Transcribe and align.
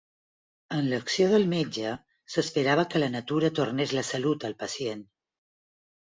Amb 0.75 0.87
l'acció 0.91 1.25
del 1.33 1.43
metge, 1.49 1.91
s'esperava 2.35 2.85
que 2.93 3.01
la 3.03 3.09
natura 3.15 3.51
tornés 3.59 3.93
la 3.97 4.05
salut 4.09 4.47
al 4.49 4.57
pacient. 4.63 5.05